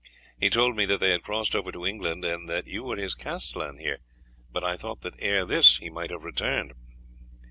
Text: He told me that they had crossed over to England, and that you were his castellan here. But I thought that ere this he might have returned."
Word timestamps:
He 0.39 0.49
told 0.49 0.75
me 0.75 0.85
that 0.85 0.99
they 0.99 1.11
had 1.11 1.21
crossed 1.21 1.55
over 1.55 1.71
to 1.71 1.85
England, 1.85 2.25
and 2.25 2.49
that 2.49 2.65
you 2.65 2.83
were 2.83 2.95
his 2.95 3.13
castellan 3.13 3.77
here. 3.77 3.99
But 4.51 4.63
I 4.63 4.75
thought 4.75 5.01
that 5.01 5.13
ere 5.19 5.45
this 5.45 5.77
he 5.77 5.91
might 5.91 6.09
have 6.09 6.23
returned." 6.23 6.73